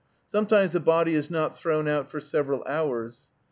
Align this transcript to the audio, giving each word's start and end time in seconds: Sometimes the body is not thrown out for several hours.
Sometimes 0.27 0.71
the 0.73 0.79
body 0.79 1.13
is 1.13 1.29
not 1.29 1.55
thrown 1.59 1.87
out 1.87 2.09
for 2.09 2.19
several 2.19 2.63
hours. 2.63 3.27